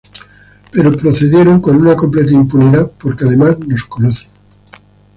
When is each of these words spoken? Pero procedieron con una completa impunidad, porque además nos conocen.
Pero 0.71 0.91
procedieron 0.97 1.61
con 1.61 1.75
una 1.75 1.95
completa 1.95 2.31
impunidad, 2.33 2.89
porque 2.89 3.25
además 3.25 3.59
nos 3.59 3.85
conocen. 3.85 4.31